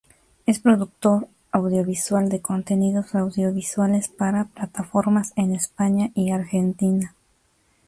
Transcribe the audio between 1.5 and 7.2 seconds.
audiovisual de contenidos audiovisuales para plataformas en España y Argentina.